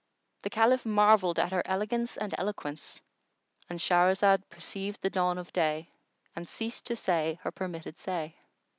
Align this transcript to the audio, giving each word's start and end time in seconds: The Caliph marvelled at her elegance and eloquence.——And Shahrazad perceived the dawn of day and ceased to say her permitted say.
The 0.41 0.49
Caliph 0.49 0.83
marvelled 0.83 1.37
at 1.37 1.51
her 1.51 1.61
elegance 1.67 2.17
and 2.17 2.33
eloquence.——And 2.39 3.79
Shahrazad 3.79 4.41
perceived 4.49 4.99
the 5.03 5.11
dawn 5.11 5.37
of 5.37 5.53
day 5.53 5.91
and 6.35 6.49
ceased 6.49 6.85
to 6.87 6.95
say 6.95 7.37
her 7.43 7.51
permitted 7.51 7.99
say. 7.99 8.35